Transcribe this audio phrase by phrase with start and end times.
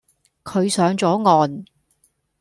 [0.43, 1.63] 佢上咗岸